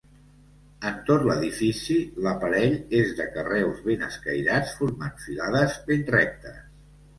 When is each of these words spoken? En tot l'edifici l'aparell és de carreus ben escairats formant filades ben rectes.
En 0.91 0.95
tot 1.09 1.25
l'edifici 1.29 1.97
l'aparell 2.27 2.73
és 3.01 3.13
de 3.21 3.29
carreus 3.37 3.85
ben 3.91 4.07
escairats 4.09 4.75
formant 4.81 5.17
filades 5.29 5.79
ben 5.93 6.05
rectes. 6.19 6.61